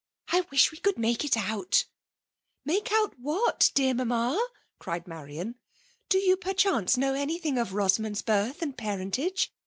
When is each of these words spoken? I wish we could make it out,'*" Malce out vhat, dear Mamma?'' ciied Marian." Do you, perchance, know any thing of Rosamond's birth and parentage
I 0.29 0.47
wish 0.49 0.71
we 0.71 0.79
could 0.79 0.97
make 0.97 1.23
it 1.23 1.37
out,'*" 1.37 1.85
Malce 2.67 2.91
out 2.91 3.21
vhat, 3.21 3.71
dear 3.75 3.93
Mamma?'' 3.93 4.43
ciied 4.81 5.05
Marian." 5.05 5.59
Do 6.09 6.17
you, 6.17 6.37
perchance, 6.37 6.97
know 6.97 7.13
any 7.13 7.37
thing 7.37 7.59
of 7.59 7.75
Rosamond's 7.75 8.23
birth 8.23 8.63
and 8.63 8.75
parentage 8.75 9.53